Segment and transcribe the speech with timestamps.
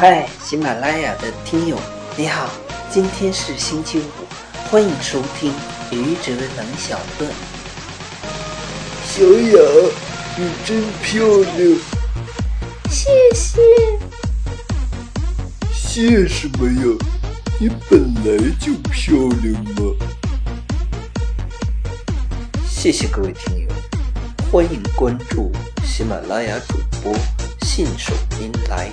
[0.00, 1.76] 嗨，喜马拉雅的听友，
[2.16, 2.52] 你好，
[2.88, 4.02] 今天是星期五，
[4.70, 5.52] 欢迎收听
[5.90, 7.28] 愚者冷小段。
[9.04, 9.58] 小雅，
[10.36, 11.80] 你真漂亮，
[12.88, 13.60] 谢谢。
[15.74, 16.96] 谢什么呀？
[17.58, 19.96] 你本来就漂亮嘛。
[22.70, 23.68] 谢谢各位听友，
[24.52, 25.50] 欢迎关注
[25.84, 27.12] 喜马拉雅主播
[27.62, 28.92] 信手拈来